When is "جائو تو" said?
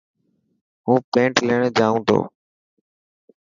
1.77-2.17